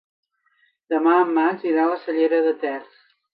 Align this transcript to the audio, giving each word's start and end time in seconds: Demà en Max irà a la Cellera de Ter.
Demà 0.93 1.13
en 1.25 1.33
Max 1.35 1.67
irà 1.73 1.85
a 1.85 1.91
la 1.93 1.99
Cellera 2.07 2.41
de 2.49 2.55
Ter. 2.65 2.75